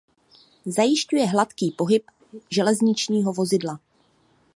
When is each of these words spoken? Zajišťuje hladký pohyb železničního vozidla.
Zajišťuje 0.65 1.25
hladký 1.27 1.71
pohyb 1.71 2.03
železničního 2.51 3.33
vozidla. 3.33 3.79